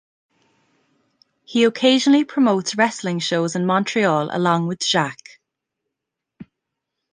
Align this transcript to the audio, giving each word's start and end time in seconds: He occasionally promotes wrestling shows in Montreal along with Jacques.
He 1.43 1.63
occasionally 1.63 2.25
promotes 2.25 2.75
wrestling 2.75 3.19
shows 3.19 3.55
in 3.55 3.67
Montreal 3.67 4.35
along 4.35 4.65
with 4.65 4.83
Jacques. 4.83 5.37